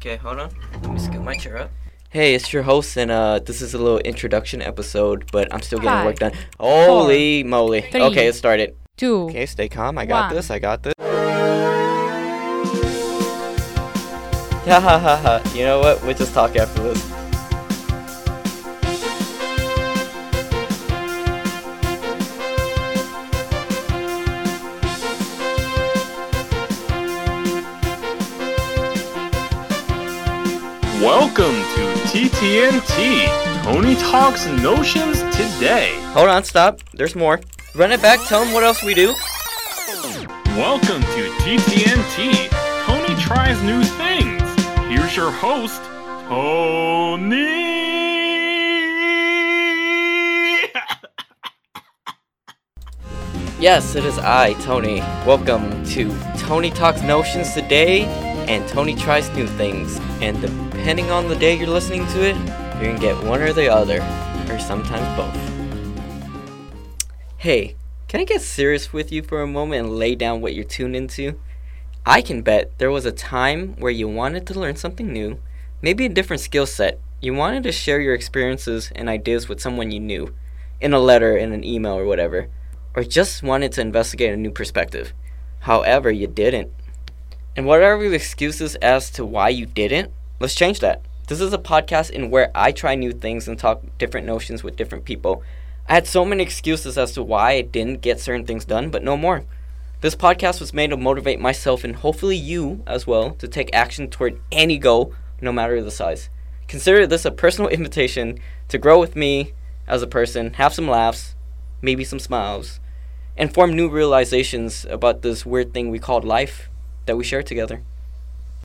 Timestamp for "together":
117.42-117.82